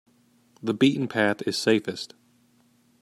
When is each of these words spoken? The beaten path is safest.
The 0.63 0.73
beaten 0.73 1.07
path 1.07 1.43
is 1.43 1.59
safest. 1.59 2.15